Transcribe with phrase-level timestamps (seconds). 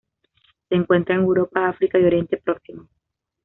[0.67, 2.89] Se encuentra en Europa, África y Oriente Próximo.